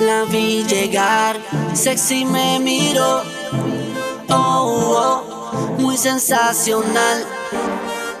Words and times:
la 0.00 0.24
vi 0.24 0.64
llegar, 0.64 1.36
sexy 1.72 2.24
me 2.24 2.58
miró, 2.58 3.22
oh, 4.30 5.22
oh 5.30 5.76
muy 5.78 5.96
sensacional, 5.96 7.24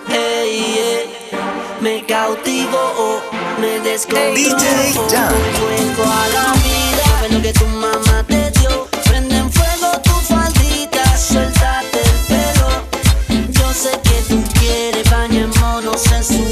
hey, 0.08 0.74
hey. 0.76 0.76
Eh. 0.78 1.36
me 1.80 2.04
cautivó, 2.06 2.78
oh, 2.98 3.20
me 3.60 3.80
descontroló, 3.80 4.34
DJ 4.34 4.92
vuelvo 4.94 6.04
a 6.04 6.28
la 6.28 6.52
vida, 6.52 7.04
sabes 7.06 7.32
lo 7.32 7.42
que 7.42 7.52
tu 7.52 7.66
mamá 7.66 8.24
te 8.28 8.50
dio, 8.52 8.86
prende 9.04 9.36
en 9.36 9.50
fuego 9.52 10.00
tu 10.02 10.10
faldita, 10.32 11.18
suéltate 11.18 12.00
el 12.02 12.18
pelo, 12.28 13.50
yo 13.50 13.72
sé 13.72 13.90
que 14.02 14.22
tú 14.28 14.42
quieres 14.60 15.10
bañémonos 15.10 16.06
en 16.12 16.24
su 16.24 16.43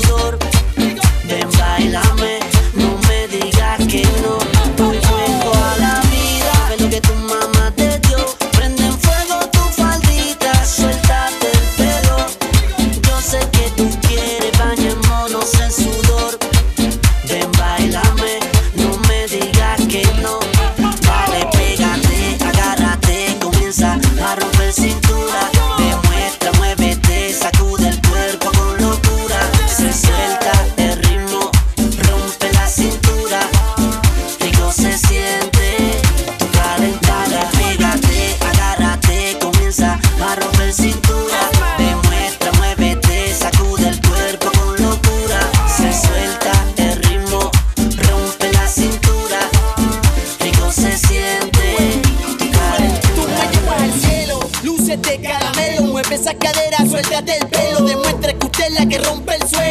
rompe 59.04 59.34
el 59.34 59.48
suelo. 59.48 59.61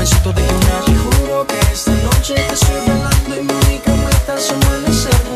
comencito 0.00 0.32
de 0.32 0.42
llenar. 0.42 0.84
Te 0.84 0.94
juro 0.94 1.46
que 1.46 1.58
esta 1.72 1.92
noche 1.92 2.34
te 2.34 2.54
estoy 2.54 2.76
bailando 2.86 3.36
y 3.36 3.42
mi 3.42 3.78
cama 3.80 4.08
está 4.10 4.38
su 4.38 4.54
amanecer. 4.54 5.29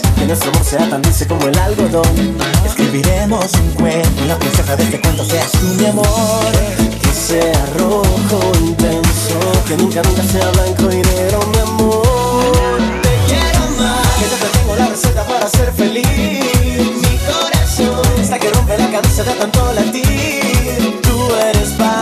Que 0.00 0.26
nuestro 0.26 0.50
amor 0.50 0.64
sea 0.64 0.88
tan 0.88 1.02
dulce 1.02 1.26
como 1.26 1.46
el 1.46 1.58
algodón. 1.58 2.36
Escribiremos 2.64 3.52
un 3.54 3.70
cuento 3.72 4.24
la 4.26 4.38
princesa 4.38 4.76
de 4.76 4.84
este 4.84 5.00
cuento 5.00 5.24
seas 5.24 5.52
tú 5.52 5.66
mi 5.78 5.86
amor. 5.86 6.52
Que 7.00 7.08
sea 7.08 7.66
rojo 7.78 8.52
intenso, 8.64 9.38
que 9.66 9.76
nunca 9.76 10.02
nunca 10.02 10.22
sea 10.22 10.50
blanco 10.50 10.90
y 10.92 10.96
negro 10.96 11.40
mi 11.52 11.58
amor. 11.58 12.78
Te 13.02 13.10
quiero 13.26 13.60
más, 13.78 14.08
que 14.18 14.24
yo 14.30 14.36
te 14.36 14.58
tengo 14.58 14.76
la 14.76 14.86
receta 14.86 15.26
para 15.26 15.48
ser 15.48 15.72
feliz. 15.72 16.06
Mi 16.06 17.18
corazón 17.26 18.20
está 18.20 18.38
que 18.38 18.50
rompe 18.50 18.78
la 18.78 18.90
camisa 18.90 19.22
de 19.24 19.32
tanto 19.32 19.72
latir. 19.74 21.00
Tú 21.02 21.34
eres 21.34 21.70
para 21.70 22.01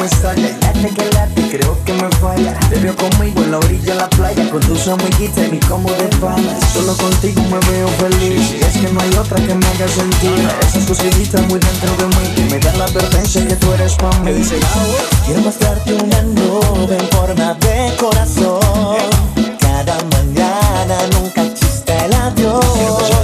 me 0.00 0.06
estalla, 0.06 0.48
late 0.62 0.88
que 0.94 1.04
late, 1.12 1.42
creo 1.50 1.76
que 1.84 1.92
me 1.92 2.08
falla. 2.20 2.58
Te 2.70 2.76
veo 2.76 2.96
conmigo 2.96 3.42
en 3.42 3.50
la 3.50 3.58
orilla 3.58 3.92
de 3.92 4.00
la 4.00 4.08
playa, 4.08 4.50
con 4.50 4.60
tus 4.60 4.88
amiguitas 4.88 5.46
y 5.46 5.50
mi 5.50 5.60
como 5.60 5.90
de 5.92 6.08
pana. 6.20 6.58
Solo 6.72 6.96
contigo 6.96 7.42
me 7.42 7.58
veo 7.70 7.88
feliz, 7.88 8.52
y 8.52 8.64
es 8.64 8.78
que 8.78 8.92
no 8.92 9.00
hay 9.00 9.14
otra 9.16 9.36
que 9.36 9.54
me 9.54 9.66
haga 9.66 9.88
sentir. 9.88 10.48
Esas 10.62 10.84
cositas 10.86 11.42
muy 11.48 11.60
dentro 11.60 11.96
de 11.96 12.06
mí, 12.06 12.50
me 12.50 12.58
dan 12.58 12.78
la 12.78 12.84
advertencia 12.86 13.46
que 13.46 13.56
tú 13.56 13.72
eres 13.72 13.94
para 13.94 14.18
mí. 14.20 14.32
Quiero 15.26 15.40
mostrarte 15.42 15.94
una 15.94 16.22
nube 16.22 16.96
en 16.96 17.08
forma 17.10 17.54
de 17.54 17.94
corazón. 17.96 18.96
Cada 19.60 19.98
mañana 20.12 20.96
nunca 21.12 21.42
chista 21.54 22.06
el 22.06 22.14
adiós. 22.14 23.19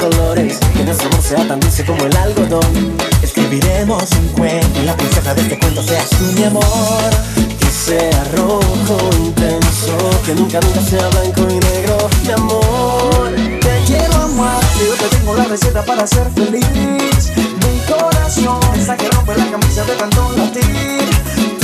Colores. 0.00 0.58
Que 0.76 0.84
nuestro 0.84 1.08
amor 1.08 1.22
sea 1.22 1.46
tan 1.46 1.60
dulce 1.60 1.84
como 1.84 2.04
el 2.04 2.16
algodón. 2.16 2.96
Escribiremos 3.22 4.10
un 4.12 4.28
cuento 4.28 4.80
y 4.80 4.84
la 4.84 4.96
princesa 4.96 5.34
de 5.34 5.42
este 5.42 5.58
cuento 5.58 5.82
seas 5.82 6.08
tú 6.10 6.24
mi 6.34 6.44
amor. 6.44 7.10
Que 7.58 7.66
sea 7.66 8.24
rojo 8.34 8.98
intenso. 9.24 9.96
Que 10.24 10.34
nunca, 10.34 10.60
nunca 10.60 10.80
sea 10.80 11.06
blanco 11.08 11.42
y 11.50 11.58
negro. 11.58 12.08
Mi 12.24 12.32
amor. 12.32 13.30
Te 13.60 13.82
quiero 13.86 14.14
amar, 14.22 14.62
yo 14.78 14.94
te 14.94 15.16
tengo 15.16 15.34
la 15.36 15.44
receta 15.44 15.84
para 15.84 16.06
ser 16.06 16.30
feliz. 16.34 17.32
Mi 17.36 17.92
corazón 17.92 18.60
está 18.76 18.96
que 18.96 19.08
rompe 19.10 19.36
la 19.36 19.50
camisa 19.50 19.84
de 19.84 19.94
tanto 19.96 20.32
latir. 20.36 21.59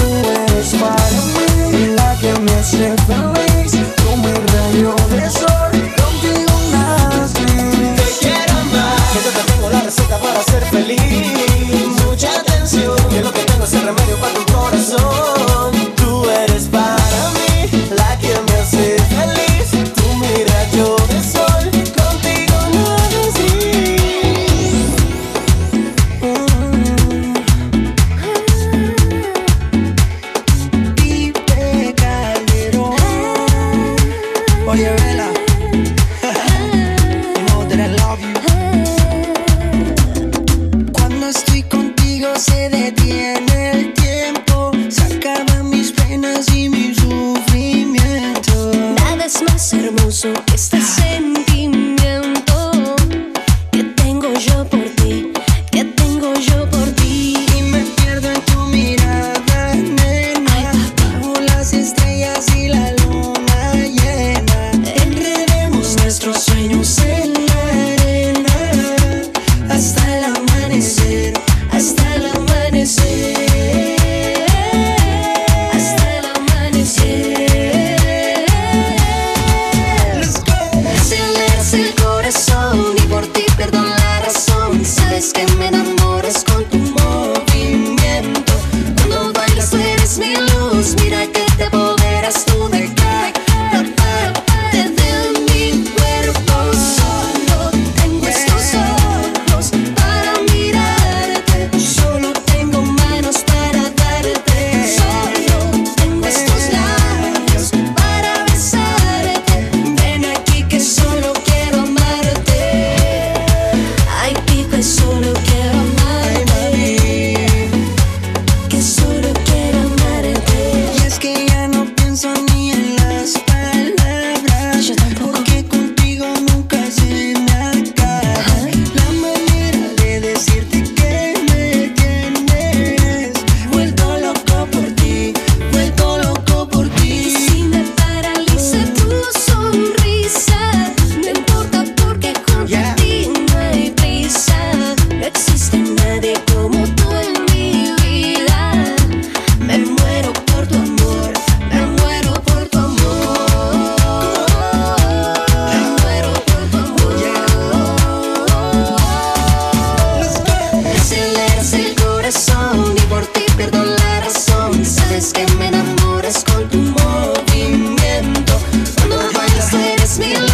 me 170.19 170.45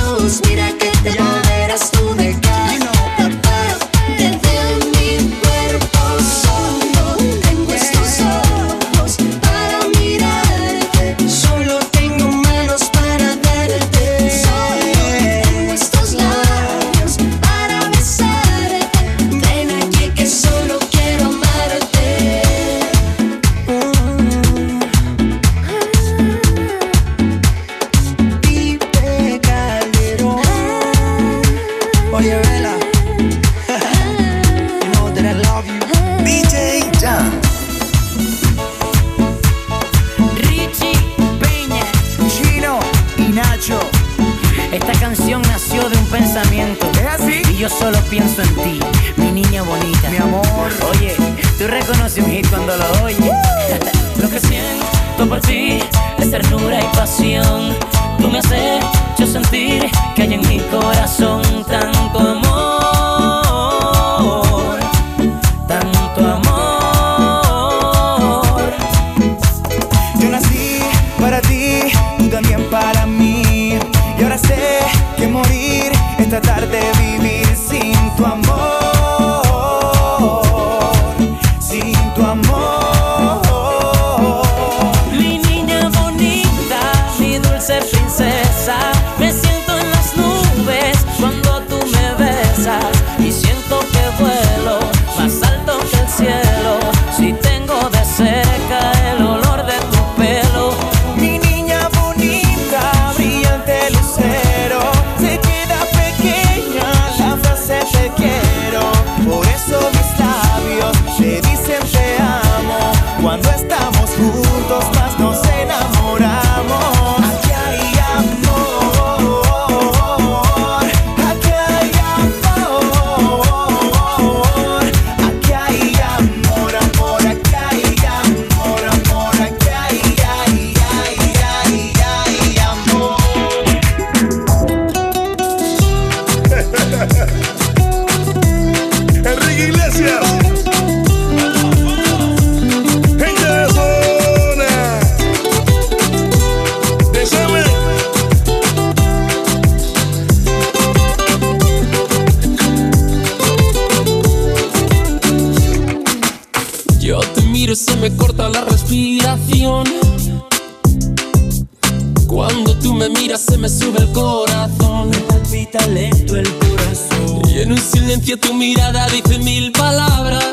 dice 169.32 169.44
mil 169.44 169.72
palabras. 169.72 170.44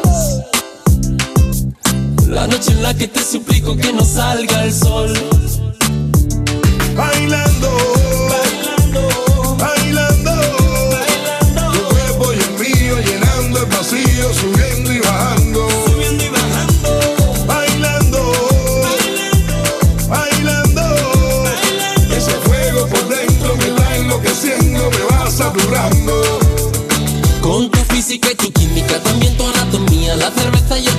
La 2.27 2.47
noche 2.47 2.71
en 2.71 2.83
la 2.83 2.93
que 2.93 3.07
te 3.07 3.23
suplico 3.23 3.75
que 3.75 3.91
no 3.93 4.05
salga 4.05 4.63
el 4.63 4.73
sol. 4.73 5.13
Bailando. 6.95 7.58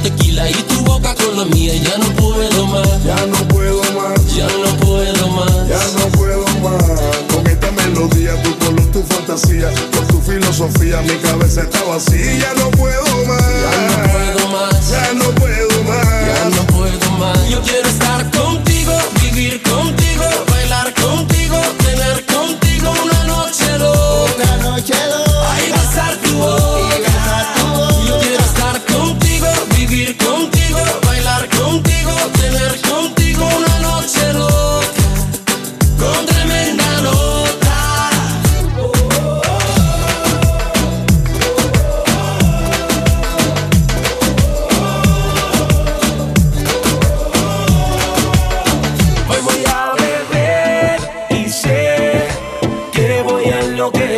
Tequila 0.02 0.48
y 0.50 0.54
tu 0.54 0.80
boca 0.84 1.14
con 1.14 1.36
la 1.36 1.44
mía. 1.46 1.74
Ya 1.76 1.96
no 1.98 2.06
puedo 2.16 2.66
más, 2.66 3.04
Ya 3.04 3.26
no 3.26 3.48
puedo 3.48 3.82
más. 3.92 4.34
ya 4.34 4.46
no 4.46 4.76
puedo 4.86 5.28
más. 5.28 5.68
Ya 5.68 5.82
no 5.98 6.06
puedo 6.12 6.44
más 6.62 7.00
con 7.32 7.46
esta 7.46 7.70
melodía, 7.72 8.42
tu 8.42 8.56
color, 8.58 8.86
tu 8.92 9.02
fantasía, 9.02 9.70
con 9.96 10.06
tu 10.08 10.20
filosofía, 10.20 11.00
mi 11.02 11.14
cabeza 11.16 11.62
está 11.62 11.82
vacía. 11.84 12.38
Ya 12.38 12.54
no 12.54 12.70
puedo 12.72 13.02
más. 13.26 13.42
Ya 13.42 13.96
no 13.96 14.12
puedo 14.12 14.39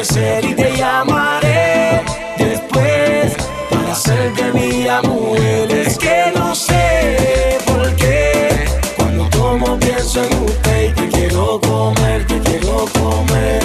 y 0.03 0.55
te 0.55 0.77
llamaré 0.77 2.03
después 2.37 3.37
para 3.71 3.93
hacerte 3.93 4.53
mía 4.53 5.01
mujer. 5.03 5.71
Es 5.71 5.97
que 5.97 6.33
no 6.35 6.53
sé 6.57 7.59
por 7.65 7.95
qué 7.95 8.65
cuando 8.97 9.29
tomo 9.29 9.79
pienso 9.79 10.25
en 10.25 10.43
usted 10.43 10.91
y 10.91 10.93
te 10.93 11.09
quiero 11.09 11.61
comer, 11.61 12.27
te 12.27 12.41
quiero 12.41 12.85
comer. 12.99 13.63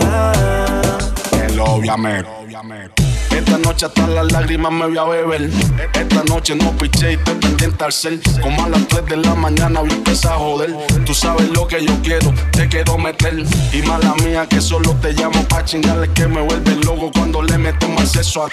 Ah. 0.00 0.98
El 1.46 1.60
obviamente. 1.60 3.05
Esta 3.36 3.58
noche 3.58 3.84
hasta 3.84 4.06
las 4.06 4.32
lágrimas 4.32 4.72
me 4.72 4.86
voy 4.86 4.96
a 4.96 5.04
beber. 5.04 5.50
Esta 5.92 6.24
noche 6.24 6.56
no 6.56 6.72
piché 6.72 7.12
y 7.12 7.14
estoy 7.16 7.34
pendiente 7.34 7.84
al 7.84 7.92
cel. 7.92 8.18
Como 8.40 8.64
a 8.64 8.70
las 8.70 8.88
3 8.88 9.04
de 9.04 9.16
la 9.18 9.34
mañana 9.34 9.80
voy 9.80 9.90
a 9.90 9.94
empezar 9.94 10.32
a 10.32 10.36
joder. 10.36 10.74
Tú 11.04 11.12
sabes 11.12 11.50
lo 11.50 11.68
que 11.68 11.84
yo 11.84 11.92
quiero, 12.02 12.32
te 12.52 12.66
quiero 12.66 12.96
meter. 12.96 13.44
Y 13.74 13.82
mala 13.82 14.14
mía 14.24 14.46
que 14.48 14.62
solo 14.62 14.94
te 15.02 15.12
llamo 15.12 15.42
pa' 15.48 15.62
chingarle 15.66 16.10
que 16.14 16.26
me 16.26 16.40
vuelve 16.40 16.76
loco 16.76 17.10
cuando 17.12 17.42
le 17.42 17.58
meto 17.58 17.86
más 17.88 18.12
sexo 18.12 18.46
a 18.46 18.48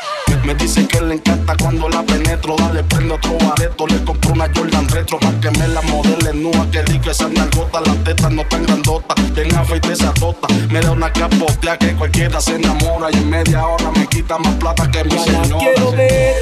Me 0.46 0.54
dice 0.56 0.86
que 0.86 1.00
le 1.00 1.14
encanta 1.14 1.56
cuando 1.56 1.88
la 1.88 2.04
penetro. 2.04 2.58
Dale, 2.58 2.84
prende 2.84 3.14
otro 3.14 3.38
bareto. 3.38 3.88
Le 3.88 4.04
compro 4.04 4.34
una 4.34 4.50
Jordan 4.54 4.90
retro 4.90 5.18
para 5.18 5.40
que 5.40 5.50
me 5.52 5.68
la 5.70 5.82
modele 5.84 6.34
nua. 6.34 6.68
Que 6.72 6.82
rico 6.82 7.10
esa 7.10 7.30
nalgota, 7.30 7.80
las 7.80 8.04
tetas 8.04 8.32
no 8.34 8.44
tan 8.50 8.64
grandotas. 8.64 9.34
Bien 9.34 9.56
afeite 9.56 9.94
esa 9.94 10.14
tota. 10.14 10.50
Me 10.70 10.82
da 10.82 10.92
una 10.92 11.10
capotea 11.14 11.78
que 11.78 11.94
cualquiera 11.96 12.42
se 12.42 12.56
enamora. 12.56 13.10
Y 13.14 13.16
en 13.16 13.30
media 13.30 13.66
hora 13.66 13.90
me 13.92 14.08
quita 14.08 14.38
más 14.38 14.54
plata 14.56 14.73
que 14.76 15.10
Ya 15.10 15.32
la 15.32 15.58
quiero 15.58 15.92
ver, 15.92 16.36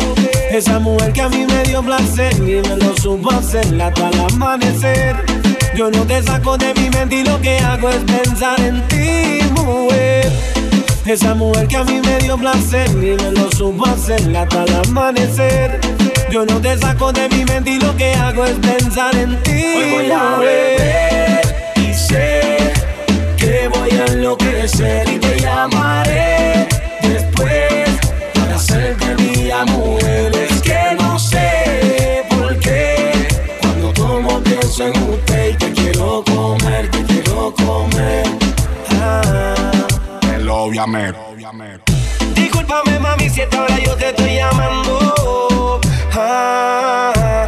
esa 0.52 0.80
mujer 0.80 1.14
que 1.14 1.22
a 1.22 1.30
mí 1.30 1.46
me 1.46 1.64
dio 1.64 1.82
placer 1.82 2.34
y 2.36 2.68
me 2.68 2.78
lo 2.78 2.96
supo 2.98 3.32
hacer 3.32 3.82
hasta 3.82 4.10
el 4.10 4.20
amanecer. 4.20 5.16
Yo 5.76 5.90
no 5.90 6.06
te 6.06 6.22
saco 6.22 6.58
de 6.58 6.74
mi 6.74 6.90
mente 6.90 7.16
y 7.16 7.24
lo 7.24 7.40
que 7.42 7.58
hago 7.60 7.90
es 7.90 8.04
pensar 8.04 8.60
en 8.60 8.86
ti, 8.88 9.40
mujer. 9.56 10.32
Esa 11.06 11.34
mujer 11.34 11.68
que 11.68 11.78
a 11.78 11.84
mí 11.84 12.02
me 12.02 12.18
dio 12.20 12.38
placer 12.38 12.90
y 12.92 13.16
me 13.22 13.32
lo 13.32 13.52
supo 13.52 13.86
hacer 13.88 14.36
hasta 14.36 14.64
el 14.64 14.76
amanecer. 14.76 15.80
Yo 16.30 16.46
no 16.46 16.62
te 16.62 16.78
saco 16.78 17.12
de 17.12 17.28
mi 17.30 17.46
mente 17.46 17.72
y 17.72 17.80
lo 17.80 17.96
que 17.96 18.14
hago 18.14 18.46
es 18.46 18.58
pensar 18.60 19.16
en 19.16 19.42
ti. 19.44 19.64
Hoy 19.76 19.92
voy 19.92 20.12
a 20.12 20.38
beber 20.38 21.42
y 21.76 21.94
sé 21.94 22.58
que 23.38 23.68
voy 23.68 23.92
a 23.92 24.06
enloquecer 24.06 25.10
y 25.10 25.20
te 25.20 25.40
llamaré 25.40 26.68
después 27.02 27.71
para 28.72 28.84
hacerte 28.84 29.16
mía 29.24 29.66
mujer. 29.66 30.36
Es 30.36 30.62
que 30.62 30.96
no 31.00 31.20
sé 31.20 32.24
por 32.30 32.58
qué 32.60 33.12
cuando 33.62 33.94
tomo 33.94 34.40
pienso 34.42 34.88
en 34.88 35.04
usted 35.10 35.50
y 35.50 35.54
te 35.56 35.72
quiero 35.74 36.24
comer, 36.24 36.90
te 36.90 37.04
quiero 37.04 37.54
comer. 37.56 38.26
Ah. 39.02 39.72
El 40.36 40.50
obviamente. 40.50 41.20
Discúlpame 42.36 43.00
mami 43.00 43.30
si 43.30 43.42
esta 43.42 43.64
hora 43.64 43.78
yo 43.80 43.96
te 43.96 44.10
estoy 44.10 44.36
llamando. 44.36 45.80
Ah, 46.14 47.46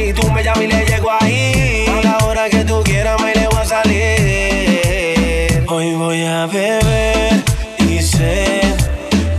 Si 0.00 0.14
tú 0.14 0.30
me 0.30 0.42
llamas 0.42 0.62
y 0.62 0.66
le 0.66 0.86
llego 0.86 1.10
ahí, 1.20 1.84
a 1.86 2.00
la 2.02 2.24
hora 2.24 2.48
que 2.48 2.64
tú 2.64 2.82
quieras 2.82 3.20
me 3.20 3.34
le 3.34 3.46
voy 3.48 3.60
a 3.60 3.64
salir. 3.66 5.62
Hoy 5.68 5.92
voy 5.92 6.24
a 6.24 6.46
beber 6.46 7.44
y 7.86 8.00
sé 8.00 8.62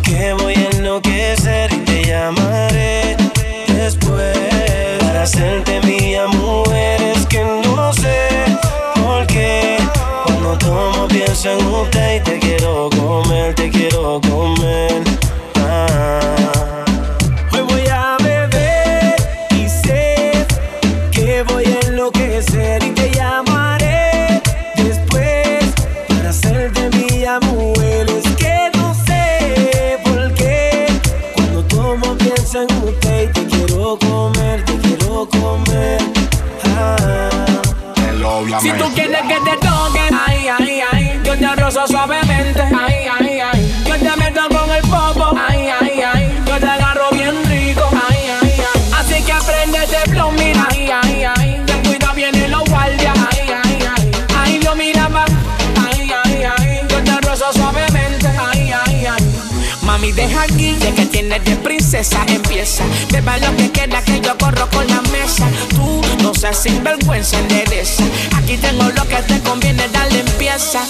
que 0.03 0.34
voy 0.34 0.53
a 0.53 0.70
enloquecer 0.77 1.74
y 1.74 1.77
te 1.77 2.03
llamaré 2.03 3.18
después 3.75 4.38
para 5.00 5.24
hacerte 5.24 5.82
mía, 5.82 6.27
mujer. 6.27 7.01
Es 7.01 7.25
que 7.25 7.44
no 7.44 7.91
sé 7.91 8.30
por 9.03 9.25
qué 9.25 9.77
cuando 10.25 10.60
tomo 10.60 11.08
pienso 11.08 11.58
en 11.58 11.65
usted 11.65 12.18
y 12.18 12.20
te 12.20 12.40
te 41.71 41.77
rozo 41.77 41.87
suavemente, 41.87 42.61
ay, 42.61 43.07
ay, 43.19 43.39
ay, 43.39 43.83
yo 43.85 43.93
te 43.93 44.17
meto 44.17 44.41
con 44.49 44.69
el 44.71 44.81
popo, 44.81 45.33
ay, 45.37 45.67
ay, 45.79 46.01
ay, 46.01 46.43
yo 46.45 46.59
te 46.59 46.65
agarro 46.65 47.09
bien 47.11 47.35
rico, 47.45 47.89
ay, 48.10 48.29
ay, 48.41 48.53
ay, 48.57 48.84
así 48.97 49.23
que 49.23 49.31
aprendete 49.31 49.97
flow, 50.10 50.31
mira, 50.31 50.67
ay, 50.69 50.89
ay, 51.03 51.23
ay, 51.36 51.62
ten 51.65 51.81
cuidado 51.84 52.13
viene 52.13 52.47
los 52.49 52.63
guardias, 52.69 53.15
ay, 53.31 53.53
ay, 53.63 53.79
ay, 53.95 54.12
ay, 54.38 54.60
yo 54.63 54.75
mira 54.75 55.07
más, 55.10 55.29
ay, 55.88 56.12
ay, 56.25 56.43
ay, 56.57 56.81
yo 56.89 57.03
te 57.03 57.21
rozo 57.27 57.53
suavemente, 57.53 58.27
ay, 58.27 58.71
ay, 58.86 59.05
ay. 59.05 59.23
Mami, 59.84 60.12
deja 60.12 60.43
aquí, 60.43 60.73
de 60.73 60.93
que 60.93 61.05
tienes 61.05 61.43
de 61.43 61.55
princesa, 61.57 62.23
empieza. 62.27 62.84
Beba 63.12 63.38
lo 63.38 63.55
que 63.57 63.71
queda, 63.71 64.01
que 64.03 64.21
yo 64.21 64.38
corro 64.38 64.69
con 64.69 64.88
la 64.88 65.01
mesa. 65.12 65.47
Tú 65.69 66.01
no 66.21 66.34
seas 66.34 66.62
sinvergüenza, 66.62 67.39
endereza. 67.39 68.03
Aquí 68.38 68.57
tengo 68.57 68.84
lo 68.84 69.07
que 69.07 69.17
te 69.23 69.39
conviene, 69.41 69.88
dale 69.89 70.19
empieza. 70.19 70.81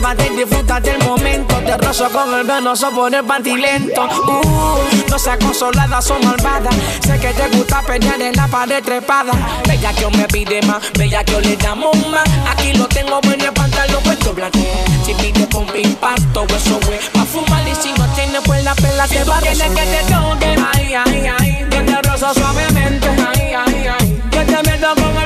Atrévate 0.00 0.32
y 0.32 0.36
disfruta 0.36 0.80
del 0.80 0.98
momento. 1.04 1.56
Te 1.56 1.76
rozo 1.76 2.08
con 2.10 2.32
el 2.32 2.46
venoso 2.46 2.90
por 2.90 3.14
el 3.14 3.22
panty 3.22 3.56
lento. 3.56 4.04
Uh, 4.04 5.10
no 5.10 5.18
seas 5.18 5.36
consolada, 5.38 6.00
son 6.00 6.24
malvada. 6.24 6.70
Sé 7.00 7.18
que 7.18 7.28
te 7.34 7.48
gusta 7.54 7.82
pelear 7.82 8.20
en 8.22 8.34
la 8.34 8.48
pared 8.48 8.82
trepada. 8.82 9.32
Bella 9.68 9.92
que 9.92 10.00
yo 10.00 10.10
me 10.10 10.26
pide 10.28 10.62
más, 10.62 10.90
bella 10.94 11.22
que 11.22 11.32
yo 11.32 11.40
le 11.40 11.54
damos 11.56 11.94
más. 12.08 12.24
Aquí 12.50 12.72
lo 12.72 12.88
tengo 12.88 13.20
bueno, 13.22 13.44
el 13.44 13.52
pantalón 13.52 14.02
puesto 14.02 14.32
blanco. 14.32 14.58
Si 15.04 15.12
pide 15.14 15.46
con 15.50 15.66
impacto, 15.76 16.46
eso 16.46 16.80
güey. 16.86 16.98
Pa' 17.12 17.24
fumar 17.26 17.68
y 17.68 17.74
si 17.74 17.92
no 17.92 18.06
tienes 18.14 18.40
pues 18.46 18.64
la 18.64 18.74
pela 18.74 19.06
te 19.06 19.22
va 19.24 19.36
a 19.36 19.40
Tienes 19.40 19.68
que 19.68 19.82
te 19.82 20.02
toque, 20.12 20.56
ay, 20.74 20.94
ay, 20.94 21.30
ay. 21.38 21.66
Yo 21.70 21.84
te 21.84 22.08
rozo 22.08 22.32
suavemente, 22.32 23.08
ay, 23.34 23.52
ay, 23.52 23.86
ay. 23.98 24.22
Yo 24.32 24.46
te 24.46 24.70
meto 24.70 24.94
con 24.94 25.19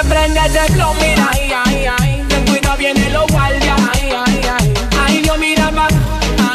que 0.00 0.08
prendete 0.08 0.58
el 0.66 0.72
flow, 0.74 0.94
mira, 0.94 1.30
ay, 1.32 1.52
ay, 1.64 1.86
ay. 1.98 2.24
Ten 2.28 2.44
cuidado, 2.46 2.76
viene 2.76 3.10
los 3.10 3.26
guardias, 3.28 3.76
ay, 3.94 4.10
ay, 4.26 4.40
ay. 4.58 4.74
Ay, 5.06 5.22
Dios, 5.22 5.38
mira 5.38 5.70
más, 5.70 5.92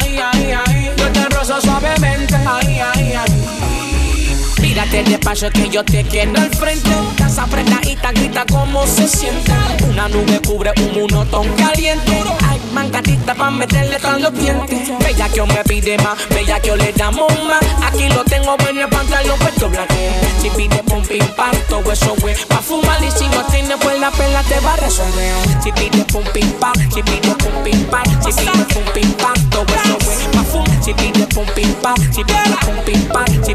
ay, 0.00 0.18
ay, 0.32 0.52
ay. 0.66 0.90
Yo 0.96 1.10
te 1.12 1.28
rozo 1.28 1.60
suavemente, 1.60 2.34
ay, 2.34 2.80
ay, 2.94 3.14
ay. 3.14 3.32
Mírate 4.60 5.02
despacio 5.04 5.50
que 5.50 5.68
yo 5.68 5.84
te 5.84 6.04
quiero 6.04 6.40
al 6.40 6.50
frente. 6.54 6.90
Estás 7.10 7.38
apretadita, 7.38 8.12
grita 8.12 8.44
cómo 8.50 8.86
se 8.86 9.08
siente. 9.08 9.52
Una 9.90 10.08
nube 10.08 10.40
cubre 10.46 10.72
un 10.78 11.00
monotón 11.00 11.48
caliente. 11.56 12.22
Ay, 12.48 12.60
mancadita 12.72 13.34
pa' 13.34 13.50
meterle 13.50 13.98
tras 13.98 14.20
los 14.20 14.32
dientes. 14.32 14.98
Bella 14.98 15.28
que 15.28 15.36
yo 15.36 15.46
me 15.46 15.62
pide 15.64 15.98
más, 15.98 16.16
bella 16.30 16.58
que 16.60 16.68
yo 16.68 16.76
le 16.76 16.92
damos 16.92 17.30
más. 17.44 17.60
Aquí 17.86 18.08
lo 18.08 18.24
tengo 18.24 18.56
bueno 18.56 18.82
el 18.82 18.88
pantalón 18.88 19.38
puesto 19.38 19.68
blanco. 19.68 19.94
Si 20.40 20.48
pide 20.50 20.82
pum 20.84 21.02
pim 21.02 21.26
pam, 21.36 21.52
todo 21.68 21.92
eso 21.92 22.14
güey. 22.20 22.34
Pa' 22.48 22.58
fumar 22.58 23.02
y 23.04 23.10
si 23.10 23.28
pela 24.82 24.90
te 24.90 25.12
va 25.12 25.30
a 25.30 25.42
resolver. 25.42 25.62
Si 25.62 25.72
pide 25.72 26.04
pum 26.12 26.24
pim 26.32 26.50
pam, 26.58 26.72
si 26.90 27.02
pide 27.02 27.34
pum 27.36 27.62
pim 27.62 27.84
pam, 27.86 28.04
si 28.22 28.32
pide 28.32 28.64
pum 28.74 28.84
pim 28.92 29.12
pam, 29.12 29.34
todo 29.50 29.74
eso 29.74 29.98
güey. 30.04 30.26
Pa' 30.32 30.44
fumar, 30.44 30.82
si 30.82 30.92
pide 30.94 31.26
pum 31.34 31.46
pim 31.54 31.72
pam, 31.82 31.96
si 32.12 32.24
pide 32.24 32.56
pum 32.64 32.84
pim 32.84 33.08
pam, 33.08 33.44
si 33.44 33.54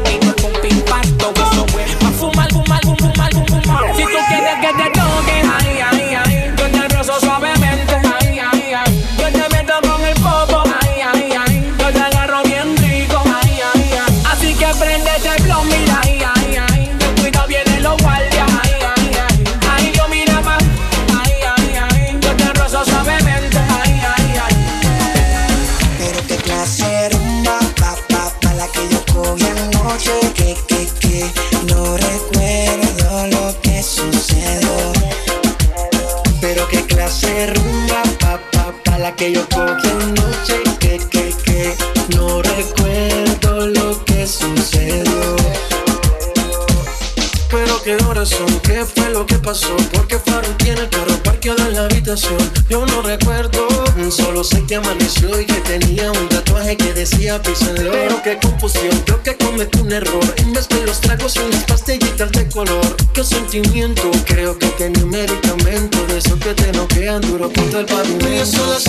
que 54.68 54.76
amaneció 54.76 55.40
y 55.40 55.46
que 55.46 55.60
tenía 55.62 56.12
un 56.12 56.28
tatuaje 56.28 56.76
que 56.76 56.92
decía 56.92 57.40
písenlo. 57.40 57.90
Pero 57.90 58.22
qué 58.22 58.38
confusión, 58.38 59.02
creo 59.06 59.22
que 59.22 59.34
cometí 59.36 59.80
un 59.80 59.90
error. 59.90 60.34
En 60.36 60.52
vez 60.52 60.68
de 60.68 60.84
los 60.84 61.00
tragos 61.00 61.36
y 61.36 61.38
unas 61.38 61.64
pastillitas 61.64 62.30
de 62.32 62.46
color, 62.50 62.96
qué 63.14 63.24
sentimiento. 63.24 64.10
Creo 64.26 64.58
que 64.58 64.66
tenía 64.76 65.02
un 65.02 65.10
medicamento 65.10 66.06
de 66.08 66.18
esos 66.18 66.38
que 66.38 66.52
te 66.52 66.70
noquean 66.72 67.22
duro 67.22 67.50
contra 67.50 67.80
el 67.80 67.86
pavimento. 67.86 68.28
Y 68.28 68.46
son 68.46 68.68
las 68.68 68.86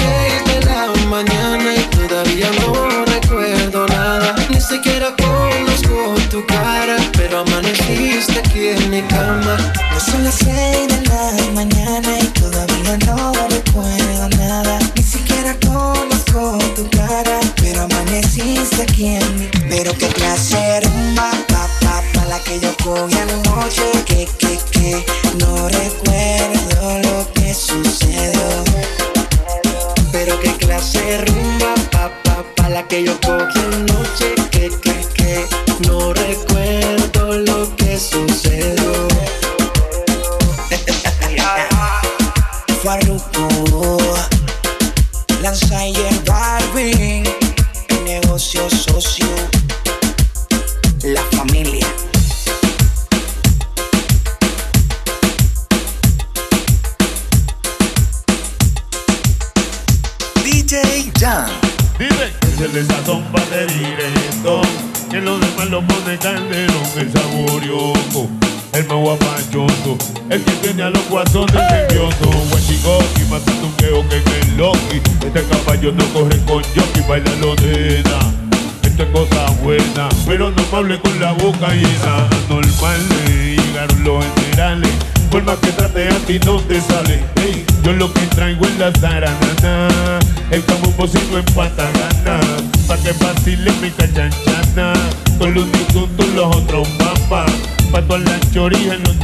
lo 87.99 88.11
que 88.13 88.21
traigo 88.27 88.65
es 88.65 88.79
la 88.79 88.91
zaranana. 88.93 90.19
El 90.49 90.63
camufocito 90.65 91.37
en 91.37 91.45
patagana. 91.53 92.39
Pa' 92.87 92.97
que 92.97 93.11
vacile 93.23 93.71
mi 93.81 93.91
cachanchana. 93.91 94.93
Con 95.37 95.53
los 95.53 95.71
difuntos 95.71 96.27
los 96.29 96.55
otros 96.55 96.87
mapas. 96.97 97.51
Pa' 97.91 98.01
todas 98.01 98.23
las 98.23 98.51
chorillas 98.51 98.95
en 98.95 99.03
los. 99.03 99.19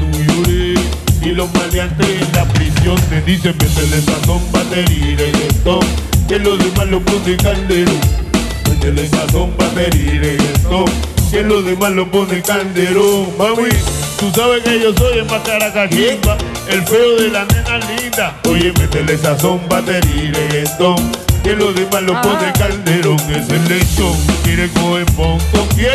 Y 1.25 1.31
los 1.31 1.51
maleantes 1.55 2.07
en 2.07 2.31
la 2.33 2.45
prisión 2.53 2.95
te 3.09 3.19
dicen 3.23 3.55
métele 3.57 3.99
sazón, 3.99 4.39
batería 4.51 5.07
y 5.07 5.15
reggaetón 5.15 5.79
Que 6.27 6.38
los 6.38 6.59
demás 6.59 6.85
lo 6.85 7.01
pone 7.01 7.35
calderón 7.38 7.99
Métele 8.69 9.09
sazón, 9.09 9.51
batería 9.57 10.13
y 10.13 10.19
reggaetón 10.19 10.85
Que 11.31 11.41
los 11.41 11.65
demás 11.65 11.93
lo 11.93 12.11
pone 12.11 12.43
calderón 12.43 13.27
Mami, 13.39 13.69
tú 14.19 14.31
sabes 14.35 14.61
que 14.63 14.79
yo 14.79 14.93
soy 14.95 15.17
el 15.17 15.25
más 15.25 15.41
caracachimba 15.41 16.38
El 16.67 16.84
feo 16.84 17.15
de 17.17 17.30
la 17.30 17.45
nena 17.45 17.78
linda. 17.78 18.36
Oye, 18.49 18.73
métele 18.80 19.17
sazón, 19.17 19.62
batería 19.69 20.23
y 20.23 20.32
reggaetón. 20.32 21.25
Que 21.45 21.56
los 21.56 21.75
demás 21.75 22.01
lo 22.01 22.19
pone 22.23 22.51
calderón 22.58 23.19
Es 23.30 23.47
el 23.51 23.69
lechón, 23.69 24.17
quiere 24.43 24.67
coger 24.69 25.06
pon 25.15 25.38
con 25.51 25.67
quién 25.75 25.93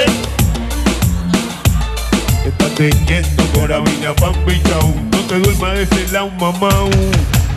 Estate 2.47 2.91
quieto, 3.05 3.43
corabina, 3.53 4.15
pan 4.15 4.33
pichao 4.47 4.95
No 5.11 5.19
te 5.27 5.41
duermas 5.41 5.75
de 5.75 5.83
ese 5.83 6.13
lado, 6.13 6.31
mamá 6.39 6.71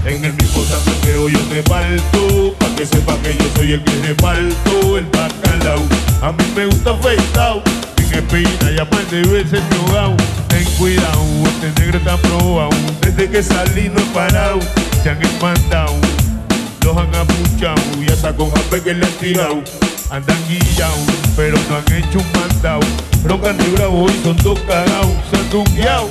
En 0.08 0.26
el 0.26 0.34
mismo 0.34 0.64
sangueo 0.64 1.30
yo 1.30 1.40
te 1.42 1.62
falto. 1.62 2.56
Pa' 2.58 2.76
que 2.76 2.88
sepa 2.88 3.16
que 3.18 3.38
yo 3.38 3.46
soy 3.56 3.74
el 3.74 3.84
que 3.84 4.08
reparto 4.08 4.98
El 4.98 5.06
bacalao. 5.06 5.84
A 6.24 6.32
mí 6.32 6.44
me 6.56 6.66
gusta 6.66 6.94
afeitado 6.94 7.62
Sin 7.96 8.12
espina 8.12 8.72
y 8.72 8.78
par 8.78 9.06
de 9.12 9.22
veces 9.22 9.62
drogado 9.70 10.18
Ten 10.54 10.66
cuidado, 10.78 11.26
este 11.48 11.82
negro 11.82 11.98
está 11.98 12.16
probado 12.18 12.70
Desde 13.02 13.28
que 13.28 13.42
salí 13.42 13.90
no 13.90 14.00
he 14.00 14.06
parado 14.14 14.60
Se 15.02 15.10
han 15.10 15.20
mandado 15.42 15.96
los 16.84 16.98
han 16.98 17.16
apuchado 17.16 17.82
y 18.06 18.12
hasta 18.12 18.36
con 18.36 18.52
hambre 18.58 18.82
que 18.82 18.94
le 18.94 19.06
han 19.06 19.12
tirado. 19.14 19.64
Andan 20.10 20.38
guillados, 20.50 20.98
pero 21.36 21.58
no 21.70 21.78
han 21.78 21.98
hecho 21.98 22.20
un 22.20 22.42
mandado. 22.42 22.82
Bronca 23.24 23.54
de 23.54 23.64
bravo 23.70 24.06
y 24.10 24.24
son 24.24 24.36
dos 24.44 24.60
cagados, 24.68 25.14
se 25.32 25.38
han. 25.38 26.10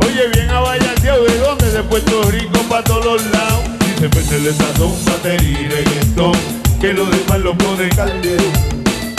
Oye, 0.00 0.28
bien 0.32 0.48
abayateado, 0.48 1.24
¿de 1.24 1.38
dónde? 1.38 1.70
De 1.70 1.82
Puerto 1.82 2.22
Rico 2.30 2.58
pa' 2.70 2.82
todos 2.82 3.04
los 3.04 3.26
lados. 3.32 3.64
Dice, 3.80 4.08
métele 4.08 4.52
sazón, 4.54 4.92
batería 5.04 5.60
y 5.60 5.68
reggaetón, 5.68 6.32
que 6.80 6.94
lo 6.94 7.04
demás 7.04 7.38
lo 7.40 7.58
pone 7.58 7.88
caldero. 7.90 8.44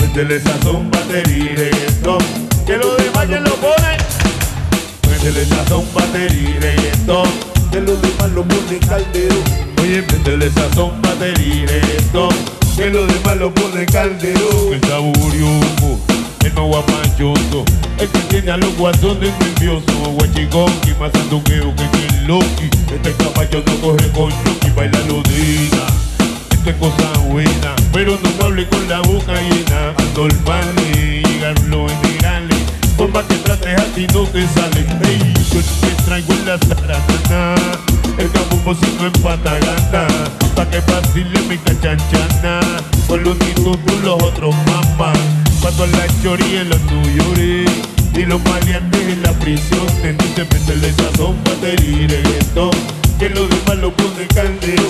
Métele 0.02 0.40
sazón, 0.40 0.90
batería 0.90 1.38
y 1.38 1.56
reggaetón, 1.56 2.18
que 2.66 2.78
lo 2.78 2.96
demás 2.96 3.30
ya 3.30 3.40
lo 3.42 3.56
pone. 5.26 5.36
Métele 5.36 5.46
sazón, 5.46 5.86
batería 5.94 6.50
y 6.50 6.60
reggaetón, 6.60 7.30
que 7.72 7.82
lo 7.82 7.96
demás 7.96 8.32
lo 8.32 8.44
pone 8.44 8.80
caldero. 8.88 9.36
Oye, 9.82 10.02
métele 10.02 10.52
sazón, 10.52 11.02
batería 11.02 11.56
y 11.56 11.66
reggaetón, 11.66 12.36
que 12.76 12.90
lo 12.90 13.06
demás 13.08 13.38
lo 13.38 13.54
pone 13.54 13.86
caldero. 13.86 14.74
El 14.74 14.82
saborioso, 14.82 16.00
el 16.44 16.54
más 16.54 16.66
guapachoso, 16.66 17.66
el 17.98 18.10
que 18.10 18.20
tiene 18.30 18.52
a 18.52 18.58
los 18.58 18.76
guasones 18.78 19.32
nerviosos. 19.40 19.84
Guachicón, 20.16 20.72
y 20.86 21.02
más 21.02 21.12
sanduqueo 21.12 21.76
que 21.76 21.90
quien 21.90 22.28
loki. 22.28 22.70
Este 22.94 23.12
caballo 23.14 23.64
no 23.66 23.76
corre 23.82 24.12
con 24.12 24.32
Chucky, 24.32 24.70
baila 24.76 25.00
lodina. 25.08 25.88
Esto 26.52 26.70
es 26.70 26.76
cosa 26.76 27.20
buena, 27.30 27.76
pero 27.92 28.18
no 28.22 28.46
hable 28.46 28.68
con 28.68 28.88
la 28.88 29.02
boca 29.02 29.34
llena. 29.42 29.94
Ando 29.98 30.26
el 30.28 30.36
vale, 30.46 31.24
llegaron 31.24 31.70
los 31.70 32.05
más 33.04 33.26
que 33.26 33.36
trates 33.36 33.80
a 33.80 33.84
ti 33.94 34.08
no 34.14 34.24
te 34.24 34.48
sale. 34.48 34.86
Ey, 35.04 35.34
yo 35.52 35.62
te 35.82 36.04
traigo 36.04 36.34
en 36.34 36.46
la 36.46 36.58
zaranana. 36.58 37.56
El 38.18 38.32
camufocito 38.32 39.06
en 39.06 39.12
patagana. 39.22 40.08
Pa' 40.56 40.70
que 40.70 40.80
vacile 40.80 41.40
mi 41.50 41.58
cachanchana. 41.58 42.60
Con 43.08 43.24
los 43.24 43.36
institutos 43.42 44.04
los 44.04 44.22
otros 44.24 44.56
mamas. 44.68 45.18
Cuando 45.62 45.88
la 45.88 46.08
choría 46.24 46.62
en 46.62 46.70
los 46.70 46.82
nuyores. 46.84 47.70
Y 48.14 48.26
los 48.26 48.42
maleantes 48.44 49.02
en 49.02 49.24
la 49.24 49.34
prisión. 49.34 49.86
Dicen 50.02 50.48
métele 50.52 50.94
sazón, 50.94 51.36
batería 51.44 52.02
y 52.02 52.08
reggaetón. 52.08 52.72
Que 53.20 53.30
los 53.30 53.50
demás 53.50 53.78
lo 53.78 53.92
ponen 53.94 54.28
caldero. 54.34 54.84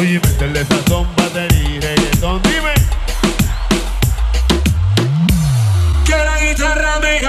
Oye, 0.00 0.20
métele 0.20 0.64
sazón, 0.64 1.06
batería 1.16 1.76
y 1.76 1.80
reggaetón. 1.80 2.61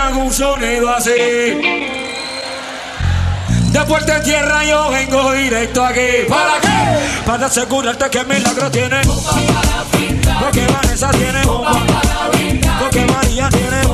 Un 0.02 0.34
sonido 0.34 0.90
así. 0.90 1.12
De 3.72 3.86
puerta 3.88 4.18
en 4.18 4.24
tierra 4.24 4.64
yo 4.66 4.90
vengo 4.90 5.32
directo 5.34 5.86
aquí. 5.86 6.26
¿Para 6.28 6.60
qué? 6.62 7.24
Para 7.26 7.46
asegurarte 7.46 8.10
que 8.10 8.24
milagro 8.24 8.72
tiene. 8.72 9.02
Porque 10.40 10.66
Vanessa 10.68 11.12
tiene. 11.12 11.42
Porque 12.80 13.06
María 13.06 13.50
tiene 13.50 13.86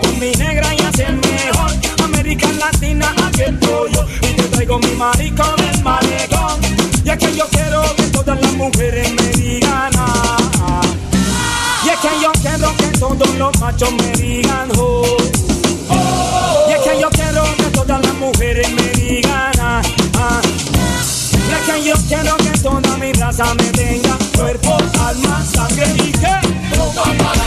Con 0.00 0.18
mi 0.18 0.32
negra 0.32 0.74
y 0.74 0.80
hace 0.82 1.04
el 1.04 1.16
mejor. 1.16 1.70
América 2.02 2.48
Latina, 2.58 3.14
aquí 3.26 3.42
estoy 3.42 3.92
yo. 3.92 4.04
Y 4.22 4.32
te 4.34 4.42
traigo 4.44 4.78
mi 4.80 4.90
marico 4.96 5.44
del 5.56 5.82
malecón. 5.82 6.60
Y 7.04 7.10
es 7.10 7.18
que 7.18 7.36
yo 7.36 7.46
quiero 7.50 7.82
que 7.94 8.02
todas 8.04 8.40
las 8.40 8.52
mujeres 8.54 9.12
me 9.12 9.28
digan 9.40 9.92
ah. 9.96 10.80
Y 11.84 11.88
es 11.90 11.98
que 11.98 12.08
yo 12.22 12.32
quiero 12.40 12.76
que 12.76 12.98
todos 12.98 13.34
los 13.36 13.60
machos 13.60 13.92
me 13.92 14.12
digan 14.12 14.70
oh. 14.78 15.16
Y 16.68 16.72
es 16.72 16.80
que 16.80 17.00
yo 17.00 17.10
quiero 17.10 17.44
que 17.56 17.64
todas 17.64 18.00
las 18.00 18.14
mujeres 18.14 18.68
me 18.72 18.88
digan 19.00 19.52
ah, 19.60 19.82
ah. 20.18 20.40
Y 21.48 21.52
es 21.52 21.60
que 21.60 21.84
yo 21.88 21.94
quiero 22.08 22.36
que 22.38 22.58
toda 22.58 22.96
mi 22.96 23.12
raza 23.12 23.54
me 23.54 23.64
tenga 23.64 24.16
cuerpo, 24.36 24.76
alma, 25.06 25.44
sangre 25.44 25.86
y 25.98 26.12
que 26.12 26.26
el 26.26 27.43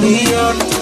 million 0.00 0.77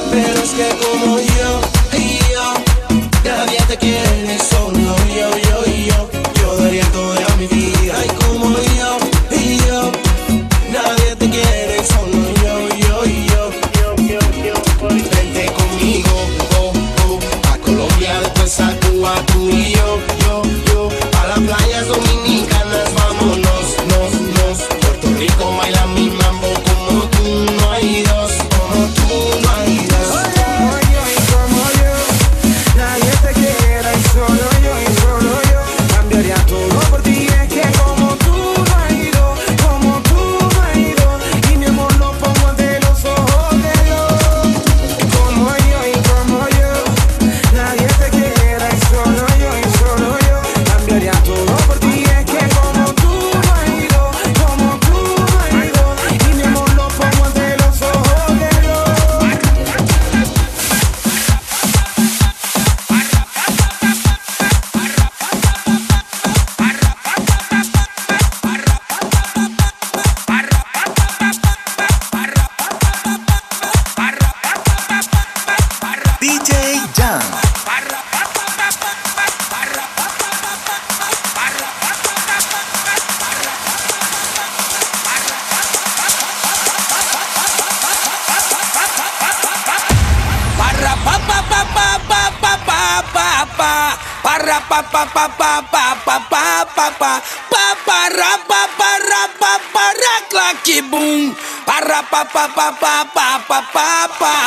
Parra 102.16 102.32
pa 102.32 102.48
pa 102.48 102.72
pa 102.72 103.04
pa 103.12 103.28
pa 103.44 103.60
pa 103.60 104.08
pa 104.16 104.45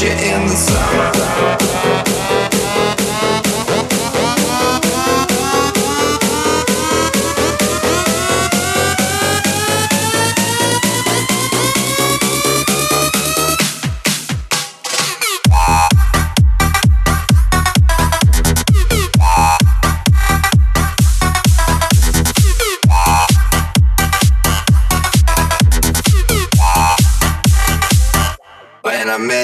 meet 0.00 0.08
you 0.08 0.34
in 0.34 0.46
the 0.46 0.54
summer. 0.54 2.07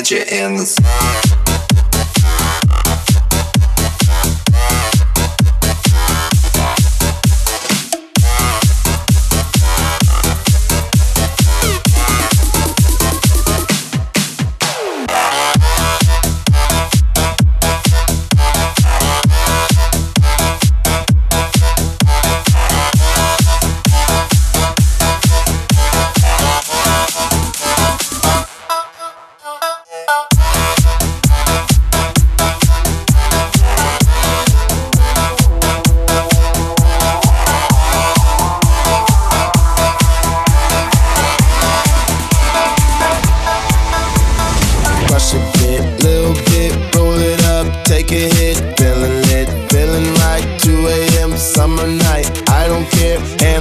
night 0.04 0.10
you're 0.10 0.44
in 0.44 0.56
the 0.56 0.66
sun. 0.66 1.13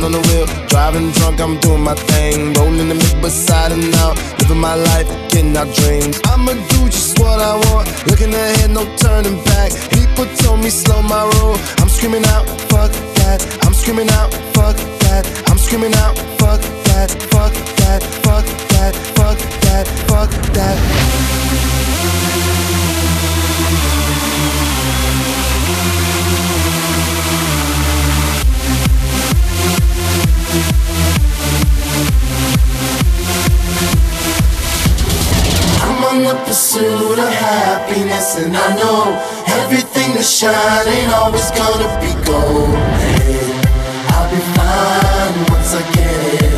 On 0.03 0.11
the 0.11 0.19
wheel, 0.27 0.45
driving 0.67 1.11
drunk, 1.11 1.39
I'm 1.39 1.57
doing 1.59 1.81
my 1.81 1.95
thing, 1.95 2.53
rolling 2.53 2.89
the 2.89 2.95
mid 2.95 3.21
beside 3.21 3.71
and 3.71 3.95
out, 4.03 4.17
living 4.39 4.59
my 4.59 4.75
life, 4.75 5.07
getting 5.29 5.55
our 5.55 5.65
dreams. 5.65 6.19
I'ma 6.25 6.53
do 6.53 6.89
just 6.89 7.17
what 7.19 7.39
I 7.39 7.55
want, 7.71 7.87
looking 8.07 8.33
ahead, 8.33 8.69
no 8.71 8.83
turning 8.97 9.41
back. 9.45 9.71
People 9.95 10.25
told 10.43 10.59
me 10.59 10.69
slow 10.69 11.01
my 11.01 11.23
roll, 11.35 11.55
I'm 11.79 11.89
screaming 11.89 12.25
out, 12.35 12.45
fuck 12.69 12.91
that, 13.23 13.39
I'm 13.63 13.73
screaming 13.73 14.09
out, 14.11 14.33
fuck 14.53 14.75
that, 15.07 15.23
I'm 15.47 15.57
screaming 15.57 15.95
out, 15.95 16.17
fuck 16.39 16.61
that, 16.89 17.09
fuck 17.31 17.53
that, 17.79 18.03
fuck 18.23 18.45
that, 18.75 18.93
fuck 19.15 19.37
that, 19.63 19.87
fuck 20.07 20.29
that. 20.53 20.77
I'm 20.77 21.32
on 36.13 36.21
the 36.21 36.35
pursuit 36.45 37.17
of 37.17 37.33
happiness, 37.33 38.37
and 38.37 38.55
I 38.55 38.75
know 38.75 39.03
everything 39.61 40.13
that 40.13 40.23
shine 40.23 40.87
ain't 40.87 41.11
always 41.11 41.49
gonna 41.51 41.89
be 42.01 42.13
gold. 42.25 42.75
Hey, 43.01 43.41
I'll 44.13 44.29
be 44.29 44.41
fine 44.53 45.35
once 45.49 45.73
I 45.73 45.81
get 45.93 46.43
it. 46.43 46.52